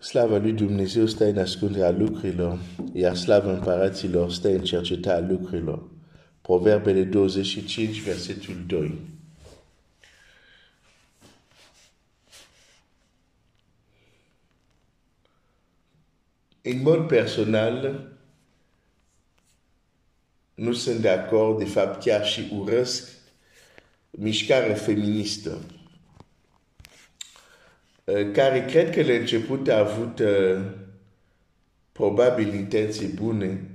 [0.00, 2.58] Slava lui Dumnezeu stă în ascunderea lucrurilor,
[2.92, 5.82] iar slava împăraților stă în cercetarea lucrurilor.
[6.40, 9.00] Proverbele 25, versetul 2.
[16.62, 18.08] În mod personal,
[20.54, 23.08] nu sunt de acord, de fapt chiar și urăsc
[24.10, 25.58] mișcare feministă,
[28.32, 30.20] care cred că la început a avut
[31.92, 33.68] probabil intenții bune,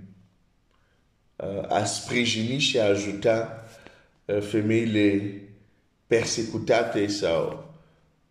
[1.67, 3.65] a sprijini și a ajuta
[4.39, 5.33] femeile
[6.07, 7.73] persecutate sau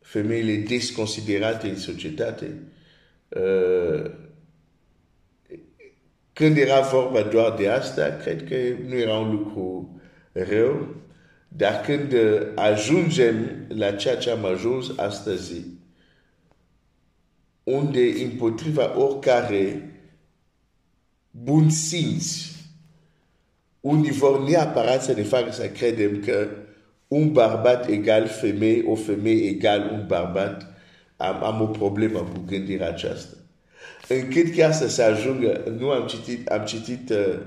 [0.00, 2.54] femeile desconsiderate în societate.
[6.32, 8.56] Când era vorba doar de asta, cred că
[8.86, 10.00] nu era un lucru
[10.32, 10.96] rău,
[11.48, 12.14] dar când
[12.54, 15.62] ajungem la ceea ce am ajuns astăzi,
[17.68, 19.92] unde împotriva oricare
[21.30, 22.26] bun simț,
[23.80, 26.48] unde vor neapărat să ne facă să credem că
[27.08, 30.66] un bărbat egal femeie, o femeie egal un bărbat,
[31.16, 33.36] am, am o problemă cu gândirea aceasta.
[34.08, 37.38] Încât chiar să se ajungă, nu am citit, am citit, uh,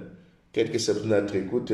[0.51, 1.73] cred că săptămâna trecută,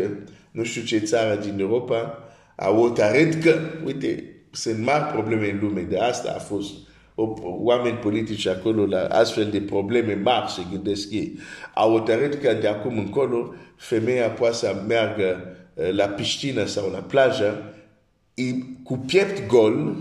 [0.51, 2.23] nu știu ce țară din Europa,
[2.55, 6.86] a hotărât că, uite, sunt mari probleme în lume, de asta a fost
[7.43, 11.39] oameni politici acolo la astfel de probleme mari se gândesc ei.
[11.73, 16.99] Au hotărât că de acum încolo femeia poate să meargă uh, la piscină sau la
[16.99, 17.73] plajă
[18.83, 19.95] cu piept gol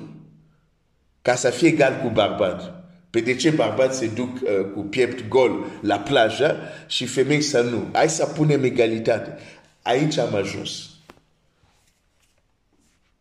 [1.22, 2.84] ca să fie egal cu bărbat.
[3.10, 6.56] Pe de ce bărbați se duc uh, cu piept gol la plajă
[6.86, 7.88] și femei să nu?
[7.92, 9.38] Hai să punem egalitate.
[9.82, 10.95] Aici am ajuns.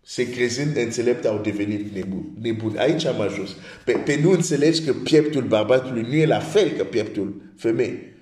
[0.07, 2.25] Se crezând înțelept au devenit nebun.
[2.41, 2.75] nebun.
[2.77, 3.49] Aici am ajuns.
[3.85, 8.13] Pe, pe nu înțelegi că pieptul bărbatului nu e la fel că pieptul femei.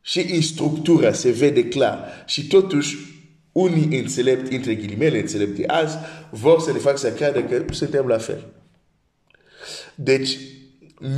[0.00, 2.24] Și în structură se vede clar.
[2.26, 2.96] Și totuși,
[3.52, 5.96] unii înțelepti, între ghilimele înțelepti de azi,
[6.30, 8.46] vor să ne facă să creadă că suntem la fel.
[9.94, 10.38] Deci,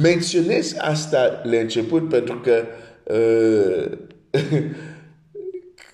[0.01, 2.65] menționez asta la început pentru că
[3.05, 3.99] uh,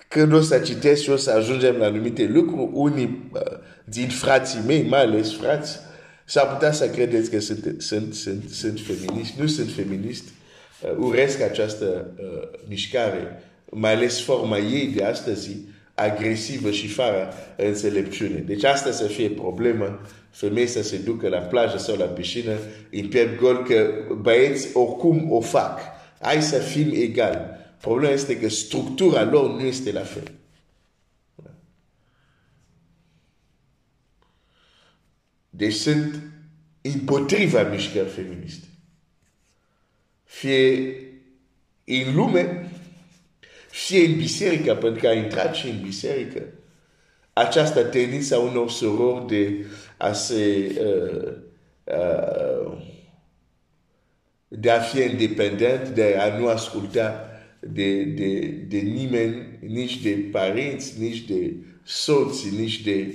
[0.09, 3.41] când o să citesc și o să ajungem la anumite lucruri, unii uh,
[3.83, 5.79] din frații mei, mai ales frați,
[6.25, 9.39] s-ar putea să credeți că sunt, sunt, sunt, sunt feministi.
[9.39, 10.23] Nu sunt feminist.
[10.81, 15.57] Uh, uresc această uh, mișcare, mai ales forma ei de astăzi,
[15.93, 18.43] agresivă și fără înțelepciune.
[18.45, 19.99] Deci asta să fie problemă,
[20.29, 22.51] femei să se ducă la plajă sau la piscină,
[22.91, 23.89] în piept gol, că
[24.21, 25.79] băieți oricum o fac.
[26.19, 27.58] Hai să fim egali.
[27.81, 30.31] Problema este că structura lor nu este la fel.
[35.49, 36.21] Deci sunt
[36.81, 38.67] împotriva mișcări feministe.
[40.23, 40.95] Fie
[41.83, 42.71] în lume,
[43.69, 46.41] fie în biserică, pentru că a intrat și în biserică,
[47.33, 49.65] această tendință a unor sorori de
[49.97, 51.33] a se uh,
[51.83, 52.87] uh,
[54.47, 57.28] de a fi independent, de a nu asculta
[57.59, 61.53] de, de, de nimeni, nici de părinți, nici de
[61.83, 63.13] soți, nici de...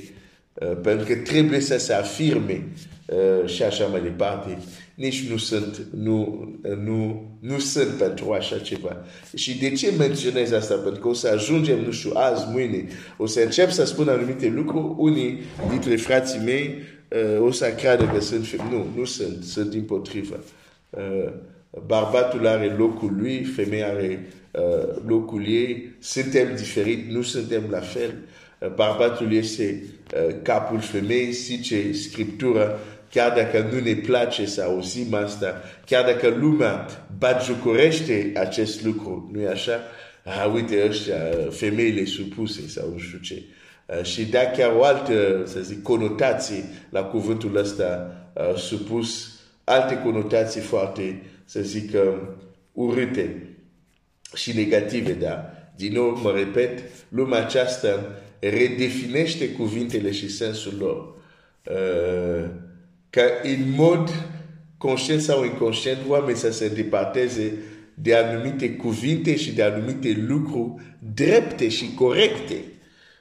[0.52, 2.66] Uh, pentru că trebuie să se afirme
[3.06, 4.58] uh, și așa mai departe.
[4.94, 6.48] Nici nu sunt, nu,
[6.84, 9.04] nu, nu sunt pentru așa ceva.
[9.34, 10.74] Și de ce menționez asta?
[10.74, 14.48] Pentru că o să ajungem, nu știu, azi, mâine, o să încep să spun anumite
[14.48, 15.38] lucruri, unii
[15.68, 16.74] dintre frații mei
[17.08, 20.44] uh, o să creadă că sunt, nu, nu sunt, sunt împotrivă.
[20.90, 21.32] Uh,
[21.86, 28.14] bărbatul are locul lui, femeia are uh, locul ei, suntem diferiți, nu suntem la fel.
[28.58, 29.82] Uh, bărbatul este
[30.14, 32.78] uh, capul femeii, zice Scriptura,
[33.10, 36.86] chiar dacă nu ne place să auzim asta, chiar dacă lumea
[37.18, 39.80] batjocorește acest lucru, nu e așa?
[40.24, 41.16] Ah, uite ăștia,
[41.50, 43.42] femeile supuse sau nu știu ce.
[43.86, 49.98] Uh, și da chiar o altă, să zic, conotație la cuvântul ăsta uh, supus, alte
[49.98, 51.90] conotații foarte să zic,
[52.72, 53.48] urâte
[54.34, 61.14] și negative, dar, din nou, mă repet, lumea aceasta redefinește cuvintele și sensul lor.
[61.70, 62.50] Uh,
[63.10, 64.10] ca în mod
[64.76, 67.52] conștient sau inconștient, oamenii să se îndepărteze
[67.94, 70.82] de anumite cuvinte și de anumite lucruri
[71.14, 72.64] drepte și corecte.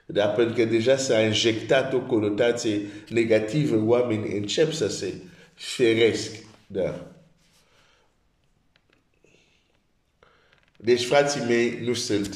[0.06, 5.14] Dar pentru că deja s-a injectat o conotație negativă, oamenii încep să se
[5.54, 6.36] feresc.
[6.68, 7.13] Da.
[10.84, 12.36] Deci frații mei nu sunt,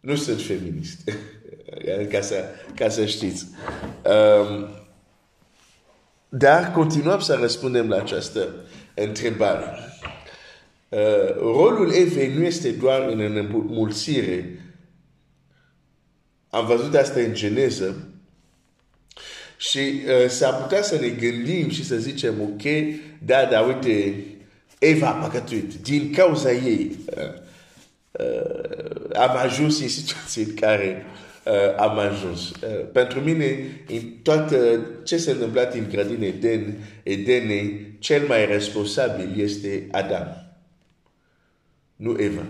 [0.00, 1.10] nu sunt feminist,
[2.12, 2.44] ca să,
[2.74, 3.46] ca să știți.
[4.04, 4.68] Um,
[6.28, 8.48] dar continuăm să răspundem la această
[8.94, 9.68] întrebare.
[10.88, 14.58] Uh, rolul Evei nu este doar în înmulțire.
[16.50, 18.08] Am văzut asta în Geneză.
[19.56, 22.62] Și uh, s-ar putea să ne gândim și să zicem, ok,
[23.24, 24.24] da, da, uite,
[24.84, 26.96] Eva a păcătuit din cauza ei.
[27.16, 27.22] Uh,
[28.10, 31.04] uh, am ajuns în situații în care
[31.44, 32.50] uh, am ajuns.
[32.50, 33.56] Uh, pentru mine,
[33.88, 40.44] în toată ce s-a întâmplat în grădina Eden, Edenei, cel mai responsabil este Adam
[41.96, 42.46] nu Eva.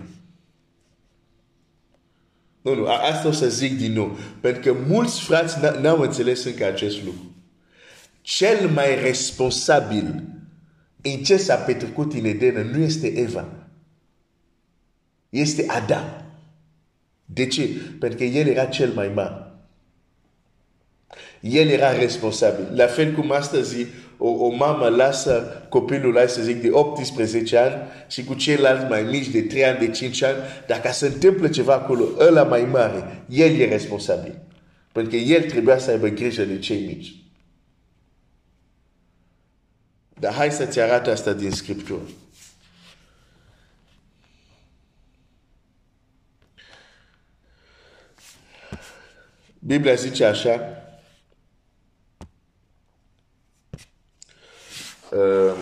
[2.61, 4.17] Nu, nu, asta o să zic din nou.
[4.41, 7.35] Pentru că mulți frați n-au înțeles încă acest lucru.
[8.21, 10.23] Cel mai responsabil
[11.13, 13.45] în ce s-a petrecut în Eden nu este Eva.
[15.29, 16.23] Este Adam.
[17.25, 17.69] De ce?
[17.99, 19.45] Pentru că el era cel mai mare.
[21.39, 22.67] El era responsabil.
[22.73, 23.85] La fel cum astăzi
[24.17, 27.75] o, o mamă lasă copilul ăla, să zic, de 18 ani
[28.07, 30.35] și cu ceilalți mai mici de 3 ani, de 5 ani,
[30.67, 34.35] dacă se întâmplă ceva acolo, ăla mai mare, el e responsabil.
[34.91, 37.24] Pentru că el trebuia să aibă grijă de cei mici.
[40.19, 42.01] Dar hai să-ți arată asta din Scriptură.
[49.59, 50.85] Biblia zice așa,
[55.15, 55.57] Uh,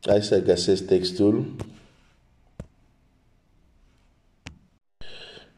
[0.00, 1.56] hai să găsesc textul.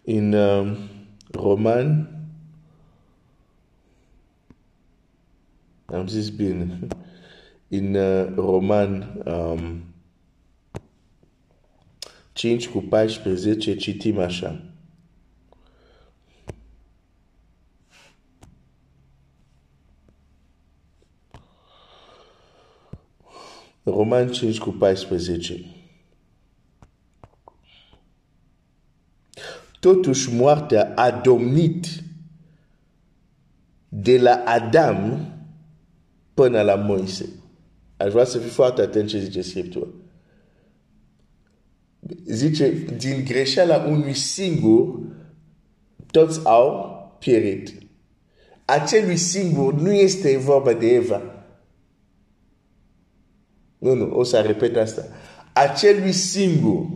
[0.03, 0.77] În uh,
[1.31, 2.14] Roman,
[5.95, 6.79] am zis bine,
[7.69, 9.85] în uh, Roman um,
[12.33, 14.63] 5 cu 14 citim așa.
[23.83, 25.65] Roman 5 cu 14.
[29.81, 31.87] Totuși moartea a domnit
[33.89, 35.34] de la Adam
[36.35, 37.29] până la Moise.
[37.97, 39.89] Aș vrea să fii foarte atent ce zice Scriptura.
[42.25, 45.01] Zice, din greșeala unui singur,
[46.11, 47.73] toți au pierit.
[48.65, 51.23] Acelui singur nu este vorba de Eva.
[53.79, 55.07] Nu, nu, o să repet asta.
[55.53, 56.87] Acelui singur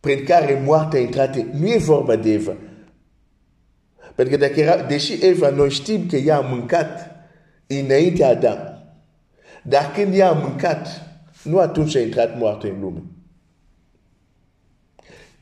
[0.00, 2.56] prin care moartea a intrat, nu e vorba de Eva.
[4.18, 7.10] Pentru că dacă era, deși Eva, noi știm că ea a mâncat
[7.66, 8.58] înainte Adam.
[9.62, 11.02] Dar când ea a mâncat,
[11.42, 13.02] nu atunci a intrat moartea în lume.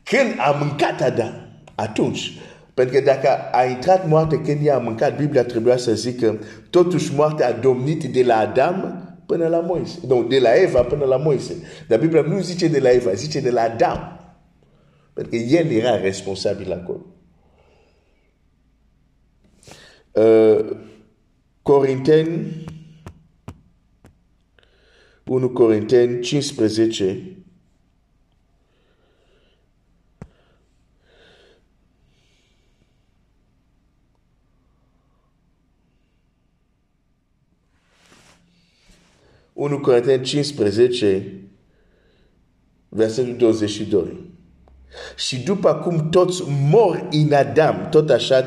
[0.02, 2.38] Când a mâncat Adam, atunci
[2.75, 6.38] pentru că dacă a intrat moarte când ea a mâncat, Biblia trebuia să zică,
[6.70, 9.99] totuși moartea a domnit de la Adam până la Moise.
[10.06, 11.55] Nu, de la Eva până la Moise.
[11.88, 14.20] Dar Biblia nu zice de la Eva, zice de la Adam.
[15.12, 17.06] Pentru că el era responsabil acolo.
[20.06, 20.06] Uh,
[21.63, 22.65] Corinteni
[25.25, 27.37] 1 Corinteni 15
[39.57, 41.33] 1 Corinteni 15,
[42.88, 44.35] versetul 22.
[45.17, 48.45] Și după cum toți mor în Adam, tot așa,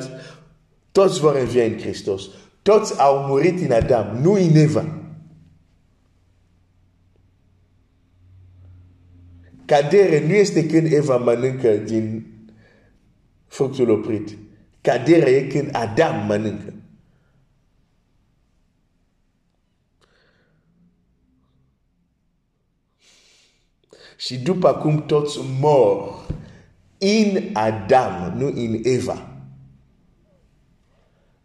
[0.91, 2.23] toți vor învia în Hristos.
[2.61, 4.99] Toți au murit în Adam, nu în Eva.
[9.65, 12.25] Cadere nu este când Eva mănâncă din
[13.47, 14.37] fructul oprit.
[14.81, 16.73] Cadere e când Adam mănâncă.
[24.17, 26.25] Și după cum toți mor
[26.97, 29.28] în Adam, nu în Eva.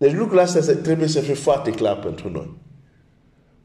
[0.04, 2.56] Deci lucrul ăsta trebuie să fie foarte clar pentru noi.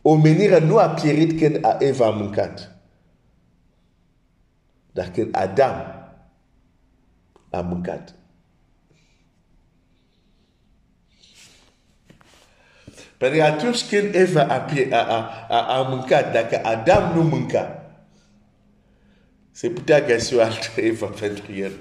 [0.01, 2.75] Omenirea nu a pierit când Eva a mâncat.
[4.91, 5.75] Dar Adam
[7.49, 8.15] a mâncat.
[13.17, 17.91] Pentru că atunci când Eva a, a, a, a mâncat, dacă Adam nu mânca,
[19.51, 21.71] se putea găsi o altă Eva pentru el.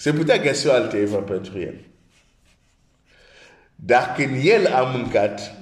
[0.00, 1.74] Se putea găsi o altă Eva pentru el.
[3.74, 5.56] Dar când el a mâncat,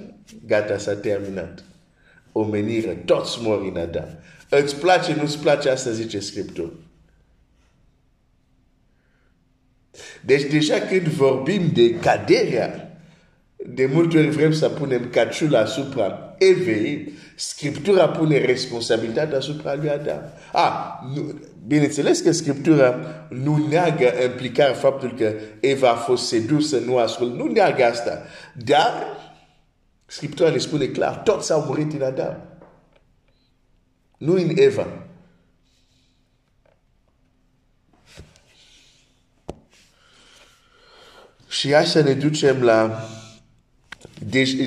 [0.45, 1.63] gata, s-a terminat.
[2.31, 4.07] Omenire, toți mor în Adam.
[4.49, 6.79] Îți place, nu-ți place, asta zice Scriptul.
[10.25, 12.99] Deci deja când vorbim de caderea,
[13.55, 20.21] de multe ori vrem să punem caciul asupra evei, Scriptura pune responsabilitatea asupra lui Adam.
[20.53, 20.83] Ah,
[21.15, 22.99] nu, bineînțeles că Scriptura
[23.29, 28.21] nu neagă implicarea faptul că Eva a fost sedusă, nu ascult, nu neagă asta.
[28.65, 29.17] Dar
[30.05, 32.37] Scriptura ne spune clar, toți au murit în Adam.
[34.17, 34.87] Nu în Eva.
[41.47, 43.09] Și să ne ducem la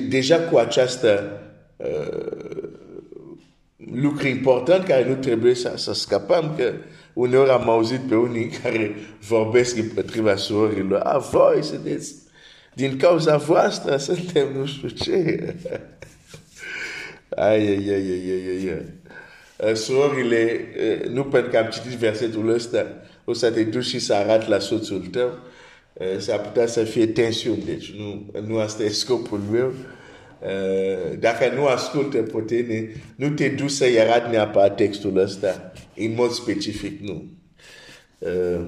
[0.09, 1.41] deja cu această
[1.77, 2.72] uh,
[3.95, 6.73] lucru important care nu trebuie să, să scapăm, că
[7.13, 8.95] uneori am auzit pe unii care
[9.29, 11.01] vorbesc împotriva surorilor.
[11.01, 12.15] A, voi sunteți,
[12.75, 15.13] din cauza voastră suntem nu știu ce.
[17.29, 18.73] ai, ai, ai, ai, ai,
[19.59, 19.77] ai.
[19.77, 20.61] Surorile,
[21.11, 22.87] nu pentru că am citit versetul ăsta,
[23.25, 25.39] o să te duci și să arăt la soțul tău,
[26.19, 29.73] s-ar putea să fie tensiuni, deci nu, nu asta e scopul meu.
[30.43, 36.15] Uh, dacă nu ascultă pe tine, nu te duci să-i arăt neapărat textul ăsta în
[36.15, 37.25] mod specific, nu.
[38.19, 38.67] Uh,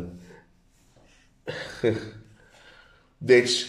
[3.19, 3.67] deci,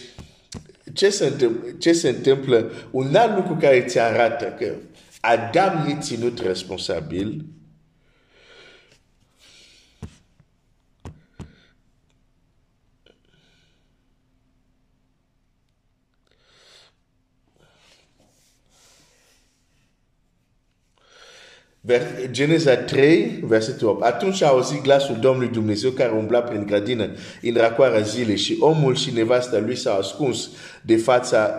[0.92, 2.70] ce se, întâmplă, ce se întâmplă?
[2.90, 4.72] Un alt lucru care ți arată că
[5.20, 7.44] Adam e ținut responsabil
[22.30, 24.02] Geneza 3, versetul 8.
[24.02, 27.10] Atunci a auzit glasul Domnului Dumnezeu care umbla prin grădină
[27.42, 30.50] în racoarea zilei și omul și nevasta lui s-au ascuns
[30.82, 31.50] de fața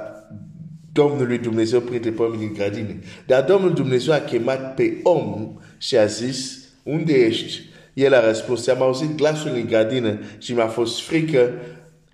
[0.91, 2.95] Domnului Dumnezeu printre pomii din grădină.
[3.25, 7.61] Dar Domnul Dumnezeu a chemat pe om și a zis, unde ești?
[7.93, 11.51] El a răspuns, am auzit glasul în grădină și mi-a fost frică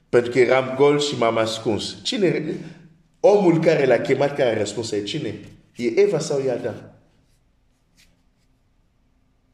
[0.10, 1.96] pentru că eram gol și m-am ascuns.
[2.02, 2.44] Cine?
[3.20, 5.40] Omul care l-a chemat, care a răspuns, e cine?
[5.76, 6.93] E Eva sau e Adam?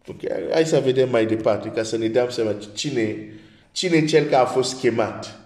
[0.10, 0.30] Okay.
[0.52, 3.16] Hai să vedem mai departe, ca să ne dăm seama cine,
[3.72, 5.40] cine e cel care a fost chemat,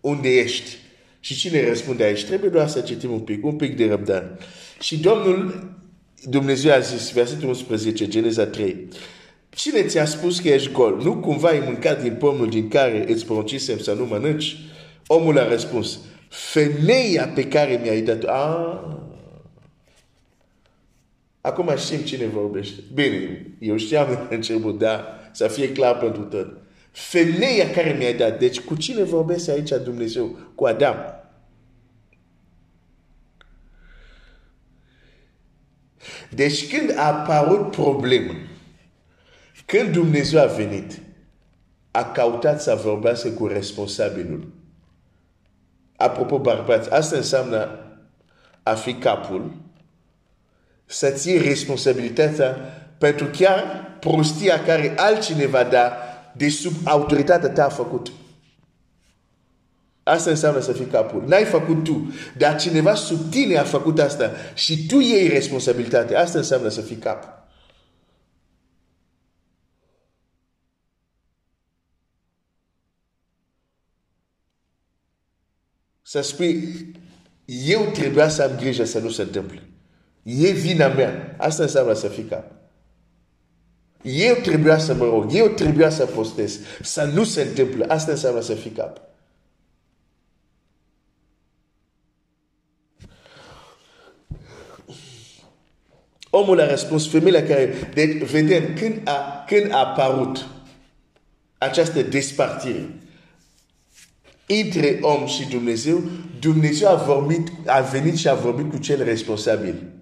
[0.00, 0.76] unde ești
[1.20, 2.24] și cine răspunde aici.
[2.24, 4.36] Trebuie doar să citim un pic, un pic de răbdare.
[4.80, 5.70] Și Domnul
[6.22, 8.88] Dumnezeu a zis, versetul 11, Geneza 3,
[9.50, 11.00] Cine ți-a spus că ești gol?
[11.02, 14.56] Nu cumva ai mâncat din pomul din care îți poruncisem să nu mănânci?
[15.06, 18.28] Omul a răspuns, femeia pe care mi-ai dat-o.
[18.30, 18.96] Ah,
[21.46, 22.80] Acum știm cine vorbește.
[22.94, 26.56] Bine, eu știam în început, dar să fie clar pentru tot.
[26.90, 28.38] Femeia care mi-a dat.
[28.38, 30.38] Deci cu cine vorbește aici Dumnezeu?
[30.54, 30.96] Cu Adam.
[36.30, 38.32] Deci când a apărut problemă,
[39.66, 41.00] când Dumnezeu a venit,
[41.90, 44.52] a căutat să vorbească cu responsabilul.
[45.96, 47.78] Apropo, bărbați, asta înseamnă
[48.62, 49.64] a fi capul,
[50.86, 52.56] să ții responsabilitatea
[52.98, 55.92] pentru chiar prostia care altcineva da
[56.36, 58.12] de sub autoritatea ta a făcut.
[60.02, 61.24] Asta înseamnă să fii capul.
[61.26, 66.20] N-ai făcut tu, dar cineva sub tine a făcut asta și tu iei responsabilitatea.
[66.20, 67.34] Asta înseamnă să fii cap.
[76.02, 76.90] Să spui,
[77.44, 79.62] eu trebuia să am grijă să nu se întâmple.
[80.28, 81.34] E vina mea.
[81.38, 82.44] Asta înseamnă să fii cap.
[84.02, 87.84] Eu trebuia să mă rog, eu trebuia să postez, să nu se întâmplă.
[87.88, 89.00] Asta înseamnă să cap.
[96.30, 100.46] Omul a răspuns, femeile care, deci vedem, când a, a apărut
[101.58, 102.88] această despartire
[104.46, 106.02] între om și Dumnezeu,
[106.40, 109.95] Dumnezeu a, vorbit, a venit și a vorbit cu cel responsabil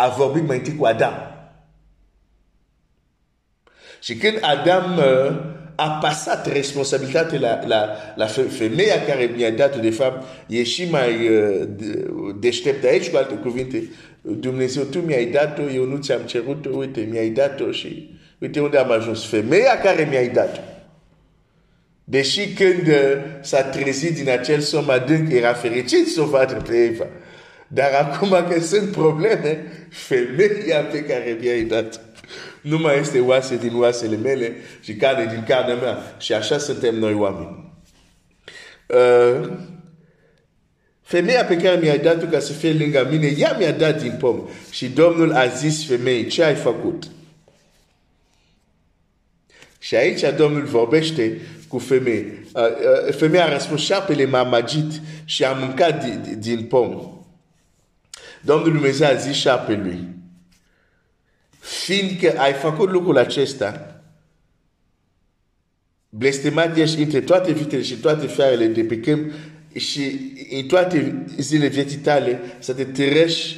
[0.00, 1.14] a vorbit mai întâi cu Adam.
[4.02, 5.36] Și când Adam uh,
[5.74, 11.28] a pasat responsabilitatea la, la, la femeia care mi-a dat, de fapt, e și mai
[11.28, 11.68] uh,
[12.38, 13.88] deștept aici, cu alte cuvinte,
[14.22, 18.90] Dumnezeu, tu mi-ai dat-o, eu nu ți-am cerut-o, uite, mi-ai dat-o și uite unde am
[18.90, 19.26] ajuns.
[19.26, 20.60] Femeia care mi-ai dat-o.
[22.04, 26.76] Deși când uh, s-a trezit din acel somn adânc, era fericit să o vadă pe
[26.76, 27.06] Eva.
[27.72, 32.00] Dar acum că sunt probleme, femeia pe care mi-ai dat
[32.60, 36.16] nu mai este oase din oasele mele și carne din carnea mea.
[36.18, 37.72] Și așa suntem noi oameni.
[38.86, 39.50] Uh,
[41.02, 44.48] femeia pe care mi-ai dat-o ca să fie lângă mine, ea mi-a dat din pom.
[44.70, 47.04] Și Domnul a zis femeii, ce ai făcut?
[49.78, 52.46] Și aici Domnul vorbește cu femei.
[52.52, 57.19] Uh, uh, femeia a răspuns, șarpele m-a magit și a mâncat din, din pom.
[58.40, 60.08] Domnul Dumnezeu a zis șarpelui,
[61.58, 64.02] fiindcă ai făcut lucrul acesta,
[66.08, 69.32] blestemat ești între toate vitele și toate fiarele de pe câmp
[69.74, 73.56] și în toate zile vieții tale să te trăși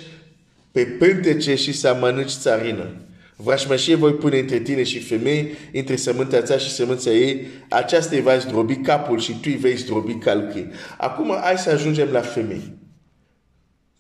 [0.73, 2.97] pe pântece și să mănânci țarină.
[3.37, 8.23] Vrașmășie voi pune între tine și femei, între sămânța ta și sămânța ei, aceasta îi
[8.23, 10.71] va zdrobi capul și tu îi vei zdrobi calchii.
[10.99, 12.82] Acum hai să ajungem la femei.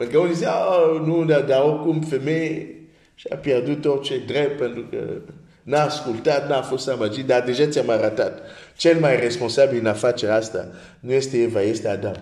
[0.02, 2.76] Pentru că unii zice, oh, nu, dar, dar oricum femei
[3.14, 5.20] și-a pierdut orice drept pentru că
[5.62, 8.42] n-a ascultat, n-a fost amăgit, dar deja ți-am arătat.
[8.76, 10.68] Cel mai responsabil în afacerea asta
[11.00, 12.16] nu este Eva, este Adam.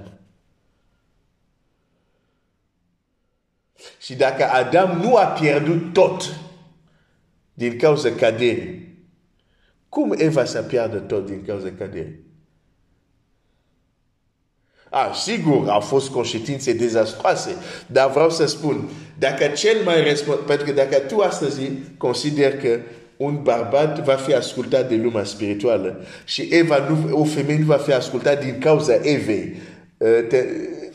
[4.00, 6.36] Și dacă Adam nu a pierdut tot
[7.54, 8.98] din cauza caderii,
[9.88, 12.29] cum Eva să pierdă tot din cauza caderii?
[14.90, 17.56] Ah, sigur, au fost conștiințe dezastroase,
[17.86, 22.78] dar vreau să spun, dacă cel mai responsabil, pentru că dacă tu astăzi consider că
[23.16, 27.76] un bărbat va fi ascultat de lumea spirituală și Eva nu, o femeie nu va
[27.76, 29.56] fi ascultat din cauza Evei,
[29.96, 30.44] uh, te,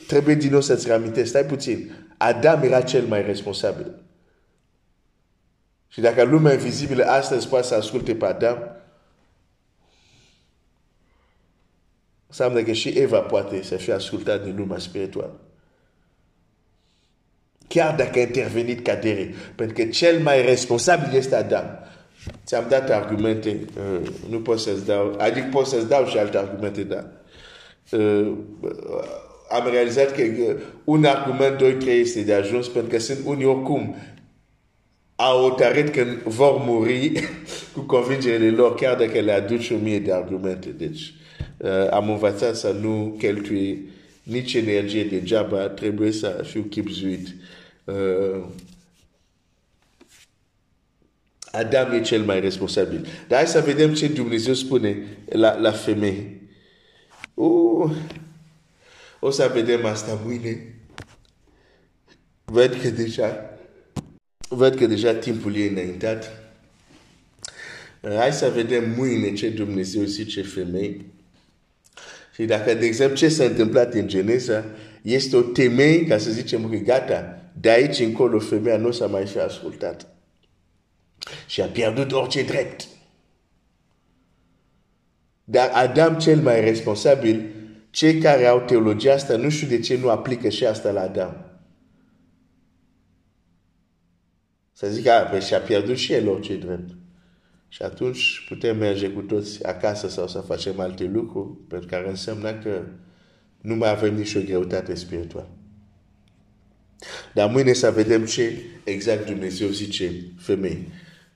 [0.08, 4.04] trebuie din nou să-ți reamintesc, stai puțin, Adam era cel mai responsabil.
[5.88, 8.58] Și dacă lumea invizibilă astăzi poate să asculte pe Adam,
[12.28, 15.40] înseamnă că și Eva poate să fie ascultat din lumea spirituală.
[17.68, 21.80] Chiar dacă a intervenit cadere, pentru că cel mai responsabil este Adam.
[22.46, 26.84] Ți-am dat argumente, uh, nu pot să-ți dau, adică pot să-ți dau și alte argumente,
[26.84, 27.06] dar
[27.92, 28.38] uh,
[29.50, 33.46] am realizat că uh, un argument, doi, trei este de ajuns, pentru că sunt unii
[33.46, 33.96] oricum
[35.16, 37.12] au hotărât că vor muri
[37.74, 40.70] cu convingerile lor, chiar dacă le aduci o mie de argumente.
[40.70, 41.25] Deci, uh,
[41.92, 43.90] am învățat să nu cheltui
[44.26, 47.36] nici energie degeaba, trebuie să fiu chipzuit.
[47.84, 48.46] Uh,
[51.52, 53.08] Adam e cel mai responsabil.
[53.28, 56.42] Dar hai să vedem ce Dumnezeu spune la, la femeie.
[57.34, 57.92] Uh,
[59.20, 60.80] o să vedem asta mâine.
[62.46, 63.58] Văd că deja,
[64.50, 66.44] văd că deja timpul e înaintat.
[68.02, 71.06] Hai să vedem mâine ce Dumnezeu zice femei.
[72.36, 74.64] Și dacă, de exemplu, ce s-a întâmplat în Geneza,
[75.02, 79.26] este o temei, ca să zicem că gata, de aici încolo femeia nu s-a mai
[79.26, 80.08] fi ascultat.
[81.48, 82.88] Și a pierdut orice drept.
[85.44, 87.46] Dar Adam cel mai responsabil,
[87.90, 91.60] cei care au teologia asta, nu știu de ce nu aplică și asta la Adam.
[94.74, 96.90] Să zic, a, pe și-a pierdut și el orice drept.
[97.76, 102.54] Și atunci putem merge cu toți acasă sau să facem alte lucruri, pentru care înseamnă
[102.54, 102.82] că
[103.62, 105.50] nu mai avem nicio greutate spirituală.
[107.34, 110.88] Dar mâine să vedem ce exact Dumnezeu zice femei.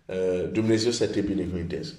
[0.05, 1.93] Uh, Dumnezeu să te binecuvânteze.